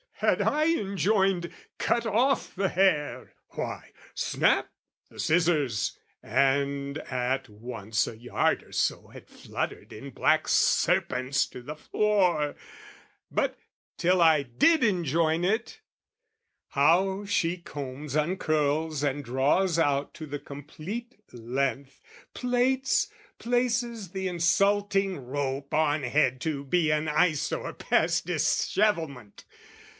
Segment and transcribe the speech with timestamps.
[0.13, 4.69] Had I enjoined "Cut off the hair!" why, snap
[5.09, 11.63] The scissors, and at once a yard or so Had fluttered in black serpents to
[11.63, 12.55] the floor:
[13.31, 13.57] But
[13.97, 15.81] till I did enjoin it,
[16.69, 21.99] how she combs, Uncurls and draws out to the complete length,
[22.35, 23.07] Plaits,
[23.39, 29.45] places the insulting rope on head To be an eyesore past dishevelment!